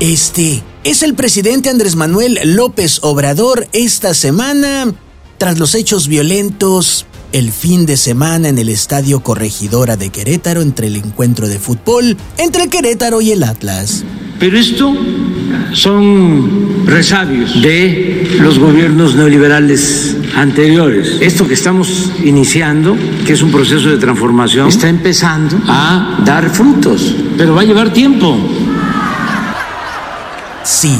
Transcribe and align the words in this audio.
Este 0.00 0.62
es 0.82 1.02
el 1.02 1.14
presidente 1.14 1.70
Andrés 1.70 1.94
Manuel 1.94 2.38
López 2.44 2.98
Obrador 3.02 3.68
esta 3.72 4.12
semana 4.12 4.92
tras 5.38 5.58
los 5.58 5.74
hechos 5.74 6.08
violentos 6.08 7.06
el 7.32 7.52
fin 7.52 7.86
de 7.86 7.96
semana 7.96 8.48
en 8.48 8.58
el 8.58 8.68
Estadio 8.68 9.20
Corregidora 9.20 9.96
de 9.96 10.10
Querétaro 10.10 10.62
entre 10.62 10.88
el 10.88 10.96
encuentro 10.96 11.48
de 11.48 11.58
fútbol 11.58 12.16
entre 12.38 12.68
Querétaro 12.68 13.20
y 13.20 13.30
el 13.32 13.44
Atlas. 13.44 14.04
Pero 14.40 14.58
esto 14.58 14.94
son 15.72 16.86
resabios 16.86 17.62
de 17.62 18.36
los 18.40 18.58
gobiernos 18.58 19.14
neoliberales 19.14 20.16
anteriores. 20.34 21.18
Esto 21.20 21.46
que 21.46 21.54
estamos 21.54 22.10
iniciando, 22.24 22.96
que 23.26 23.32
es 23.32 23.42
un 23.42 23.52
proceso 23.52 23.88
de 23.88 23.98
transformación, 23.98 24.68
está 24.68 24.88
empezando 24.88 25.56
a 25.68 26.20
dar 26.24 26.50
frutos, 26.50 27.14
pero 27.36 27.54
va 27.54 27.62
a 27.62 27.64
llevar 27.64 27.92
tiempo. 27.92 28.36
Sí, 30.64 30.98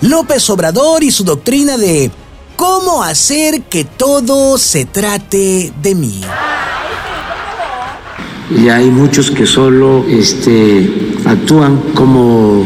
López 0.00 0.48
Obrador 0.48 1.02
y 1.02 1.10
su 1.10 1.24
doctrina 1.24 1.76
de 1.76 2.10
cómo 2.54 3.02
hacer 3.02 3.62
que 3.62 3.84
todo 3.84 4.58
se 4.58 4.84
trate 4.84 5.72
de 5.82 5.94
mí. 5.96 6.20
Y 8.56 8.68
hay 8.68 8.88
muchos 8.90 9.32
que 9.32 9.44
solo 9.44 10.04
este, 10.08 11.18
actúan 11.24 11.78
como 11.94 12.64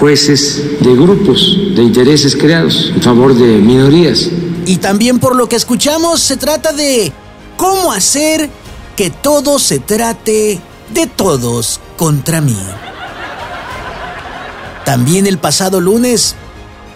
jueces 0.00 0.80
de 0.80 0.94
grupos 0.94 1.56
de 1.76 1.82
intereses 1.82 2.34
creados 2.34 2.90
en 2.92 3.00
favor 3.00 3.32
de 3.32 3.58
minorías. 3.58 4.28
Y 4.66 4.78
también 4.78 5.20
por 5.20 5.36
lo 5.36 5.48
que 5.48 5.54
escuchamos 5.54 6.20
se 6.20 6.36
trata 6.36 6.72
de 6.72 7.12
cómo 7.56 7.92
hacer 7.92 8.50
que 8.96 9.10
todo 9.10 9.60
se 9.60 9.78
trate 9.78 10.58
de 10.92 11.06
todos 11.06 11.80
contra 11.96 12.40
mí. 12.40 12.56
También 14.86 15.26
el 15.26 15.38
pasado 15.38 15.80
lunes, 15.80 16.36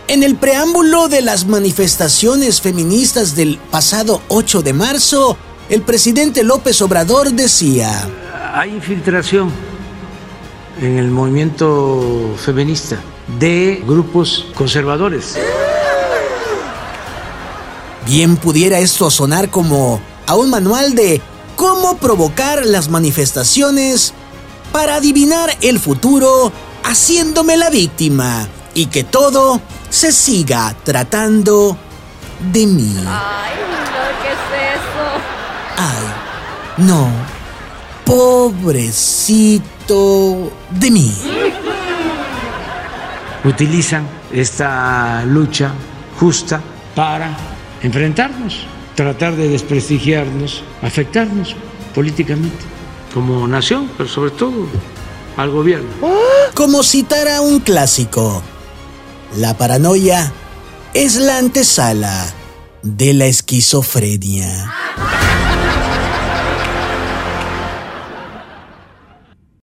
en 0.07 0.23
el 0.23 0.37
preámbulo 0.37 1.09
de 1.09 1.23
las 1.23 1.47
manifestaciones 1.47 2.61
feministas 2.61 3.35
del 3.35 3.59
pasado 3.59 4.23
8 4.29 4.63
de 4.63 4.73
marzo, 4.73 5.37
el 5.69 5.83
presidente 5.83 6.45
López 6.45 6.81
Obrador 6.83 7.33
decía, 7.33 8.09
hay 8.55 8.71
infiltración 8.77 9.51
en 10.81 10.99
el 10.99 11.11
movimiento 11.11 12.37
feminista 12.39 13.01
de 13.41 13.83
grupos 13.85 14.47
conservadores. 14.55 15.37
Bien 18.07 18.37
pudiera 18.37 18.79
esto 18.79 19.11
sonar 19.11 19.51
como 19.51 20.01
a 20.29 20.37
un 20.37 20.49
manual 20.49 20.95
de 20.95 21.21
cómo 21.57 21.97
provocar 21.97 22.65
las 22.65 22.89
manifestaciones 22.89 24.15
para 24.71 24.95
adivinar 24.95 25.57
el 25.61 25.81
futuro 25.81 26.53
haciéndome 26.85 27.57
la 27.57 27.71
víctima 27.71 28.47
y 28.75 28.87
que 28.87 29.05
todo 29.05 29.61
se 29.89 30.13
siga 30.13 30.75
tratando 30.85 31.77
de 32.53 32.67
mí. 32.67 32.97
Ay, 32.99 33.55
no, 33.71 33.77
¿qué 34.23 34.29
es 34.33 34.39
eso? 34.75 35.05
Ay, 35.77 36.07
no. 36.79 37.11
Pobrecito 38.05 39.71
de 40.71 40.91
mí. 40.91 41.15
Utilizan 43.45 44.07
esta 44.33 45.25
lucha 45.25 45.73
justa 46.19 46.61
para 46.95 47.37
enfrentarnos, 47.83 48.67
tratar 48.95 49.35
de 49.37 49.49
desprestigiarnos, 49.49 50.63
afectarnos 50.83 51.57
políticamente 51.95 52.65
como 53.15 53.47
nación, 53.49 53.91
pero 53.97 54.09
sobre 54.09 54.33
todo 54.33 54.67
al 55.37 55.51
gobierno. 55.51 55.89
Como 56.61 56.83
citara 56.83 57.41
un 57.41 57.61
clásico, 57.61 58.43
la 59.35 59.57
paranoia 59.57 60.31
es 60.93 61.17
la 61.17 61.39
antesala 61.39 62.35
de 62.83 63.15
la 63.15 63.25
esquizofrenia. 63.25 64.71